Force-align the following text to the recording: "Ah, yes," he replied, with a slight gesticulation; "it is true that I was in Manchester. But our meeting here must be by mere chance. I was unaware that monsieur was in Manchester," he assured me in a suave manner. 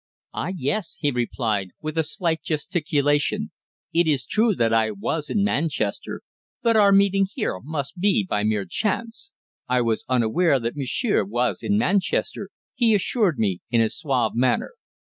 "Ah, 0.33 0.47
yes," 0.57 0.95
he 0.99 1.11
replied, 1.11 1.69
with 1.79 1.95
a 1.95 2.01
slight 2.03 2.41
gesticulation; 2.41 3.51
"it 3.93 4.07
is 4.07 4.25
true 4.25 4.55
that 4.55 4.73
I 4.73 4.89
was 4.89 5.29
in 5.29 5.43
Manchester. 5.43 6.23
But 6.63 6.75
our 6.75 6.91
meeting 6.91 7.27
here 7.31 7.59
must 7.63 7.99
be 7.99 8.25
by 8.27 8.41
mere 8.43 8.65
chance. 8.65 9.29
I 9.69 9.81
was 9.81 10.03
unaware 10.09 10.59
that 10.59 10.75
monsieur 10.75 11.23
was 11.23 11.61
in 11.61 11.77
Manchester," 11.77 12.49
he 12.73 12.95
assured 12.95 13.37
me 13.37 13.59
in 13.69 13.79
a 13.79 13.91
suave 13.91 14.33
manner. 14.33 14.71